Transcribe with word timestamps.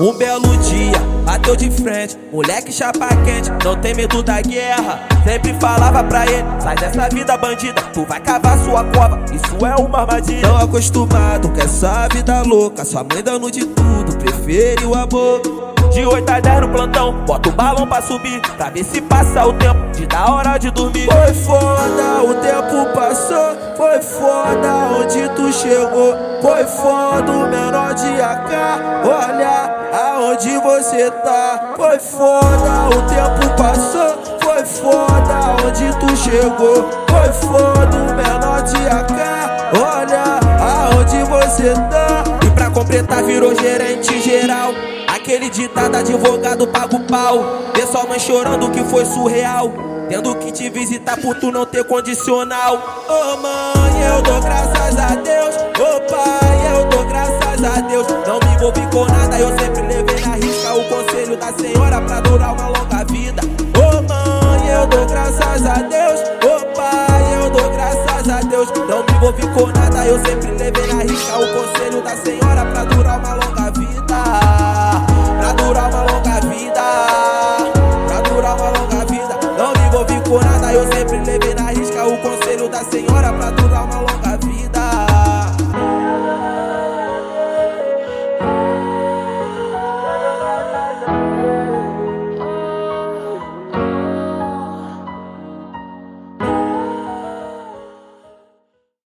Um 0.00 0.12
belo 0.12 0.56
dia, 0.58 0.96
bateu 1.24 1.56
de 1.56 1.68
frente, 1.72 2.16
moleque 2.32 2.70
chapa 2.70 3.08
quente, 3.24 3.50
não 3.64 3.74
tem 3.74 3.94
medo 3.94 4.22
da 4.22 4.40
guerra. 4.40 5.00
Sempre 5.24 5.52
falava 5.54 6.04
pra 6.04 6.24
ele, 6.24 6.44
sai 6.60 6.76
dessa 6.76 7.08
vida 7.08 7.36
bandida, 7.36 7.82
tu 7.92 8.06
vai 8.06 8.20
cavar 8.20 8.56
sua 8.58 8.84
cova, 8.84 9.18
isso 9.32 9.66
é 9.66 9.74
uma 9.74 10.02
armadilha. 10.02 10.46
Não 10.46 10.56
acostumado 10.56 11.48
com 11.48 11.60
essa 11.60 12.06
vida 12.12 12.42
louca, 12.42 12.84
sua 12.84 13.02
mãe 13.02 13.24
dando 13.24 13.50
de 13.50 13.64
tudo, 13.66 14.16
prefere 14.18 14.84
o 14.86 14.94
amor. 14.94 15.42
De 15.92 16.04
8 16.04 16.30
a 16.30 16.38
10 16.38 16.60
no 16.60 16.68
plantão, 16.68 17.24
bota 17.24 17.48
o 17.48 17.52
balão 17.52 17.86
pra 17.86 18.02
subir, 18.02 18.40
pra 18.56 18.70
ver 18.70 18.84
se 18.84 19.00
passa 19.00 19.46
o 19.46 19.52
tempo 19.54 19.90
de 19.92 20.06
da 20.06 20.32
hora 20.32 20.58
de 20.58 20.70
dormir. 20.70 21.06
Foi 21.06 21.34
foda, 21.34 22.22
o 22.22 22.34
tempo 22.34 22.94
passou, 22.94 23.56
foi 23.76 24.00
foda 24.02 24.68
onde 25.00 25.28
tu 25.30 25.52
chegou, 25.52 26.14
foi 26.42 26.64
foda 26.64 27.32
o 27.32 27.48
menor 27.48 27.94
de 27.94 28.20
AK, 28.20 28.52
aonde 30.38 30.58
você 30.58 31.10
tá. 31.10 31.74
Foi 31.76 31.98
foda, 31.98 32.96
o 32.96 33.02
tempo 33.08 33.56
passou, 33.56 34.38
foi 34.40 34.64
foda 34.64 35.56
onde 35.66 35.98
tu 35.98 36.16
chegou, 36.16 36.88
foi 37.10 37.32
foda 37.32 37.96
o 37.96 38.14
menor 38.14 38.62
de 38.62 38.76
AK, 38.76 39.80
olha 39.82 40.38
aonde 40.60 41.24
você 41.24 41.74
tá. 41.74 42.24
E 42.46 42.50
pra 42.52 42.70
completar 42.70 43.22
virou 43.24 43.54
gerente 43.54 44.20
geral. 44.20 44.70
Aquele 45.08 45.50
ditado 45.50 45.96
advogado 45.96 46.66
paga 46.68 46.96
o 46.96 47.00
pau. 47.00 47.72
Vê 47.74 47.84
sua 47.86 48.04
mãe 48.04 48.18
chorando 48.18 48.70
que 48.70 48.84
foi 48.84 49.04
surreal. 49.04 49.72
Tendo 50.08 50.34
que 50.36 50.50
te 50.52 50.70
visitar 50.70 51.20
por 51.20 51.34
tu 51.38 51.50
não 51.50 51.66
ter 51.66 51.84
condicional. 51.84 53.04
Ô 53.08 53.12
oh, 53.12 53.36
mãe, 53.36 54.02
eu 54.14 54.22
dou 54.22 54.40
graças 54.40 54.57
não 58.38 58.48
me 58.48 58.54
envolvi 58.54 58.86
com 58.92 59.04
nada, 59.06 59.38
eu 59.38 59.48
sempre 59.58 59.82
levei 59.82 60.20
na 60.20 60.34
risca 60.36 60.74
o 60.74 60.84
conselho 60.84 61.36
da 61.36 61.52
senhora 61.52 62.00
pra 62.00 62.20
durar 62.20 62.52
uma 62.52 62.68
longa 62.68 63.04
vida. 63.10 63.42
Ô 63.76 63.98
oh, 63.98 64.02
mãe, 64.02 64.68
eu 64.68 64.86
dou 64.86 65.06
graças 65.06 65.66
a 65.66 65.74
Deus. 65.74 66.20
Ô 66.44 66.56
oh, 66.56 66.76
pai, 66.76 67.42
eu 67.42 67.50
dou 67.50 67.70
graças 67.70 68.28
a 68.28 68.40
Deus. 68.40 68.68
Não 68.88 69.04
me 69.04 69.12
envolvi 69.16 69.42
com 69.48 69.66
nada, 69.66 70.06
eu 70.06 70.18
sempre 70.24 70.50
levei 70.52 70.86
na 70.86 71.02
risca 71.02 71.38
o 71.38 71.46
conselho 71.54 72.02
da 72.02 72.16
senhora 72.16 72.64
pra 72.66 72.84
durar 72.84 73.18
uma 73.18 73.34
longa 73.34 73.70
vida. 73.70 74.04
Pra 75.38 75.52
durar 75.52 75.90
uma 75.90 76.02
longa 76.02 76.40
vida. 76.40 76.82
Pra 78.06 78.20
durar 78.20 78.56
uma 78.56 78.68
longa 78.78 79.04
vida. 79.06 79.38
Não 79.56 79.72
me 79.72 79.88
envolvi 79.88 80.20
com 80.28 80.38
nada, 80.38 80.72
eu 80.72 80.86
sempre 80.92 81.18
levei 81.24 81.54
na 81.54 81.70
risca 81.70 82.06
o 82.06 82.16
conselho 82.18 82.68
da 82.68 82.84
senhora 82.84 83.32
pra 83.32 83.50
durar 83.50 83.84
uma 83.84 83.94
longa 83.94 84.02
vida. 84.02 84.07